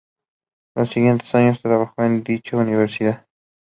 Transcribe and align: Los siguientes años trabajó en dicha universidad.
Los 0.75 0.89
siguientes 0.89 1.35
años 1.35 1.61
trabajó 1.61 2.01
en 2.03 2.23
dicha 2.23 2.57
universidad. 2.57 3.27